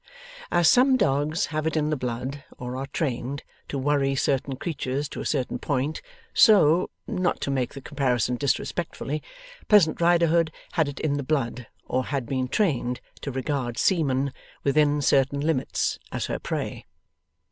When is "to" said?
3.67-3.77, 5.09-5.19, 7.41-7.51, 13.21-13.31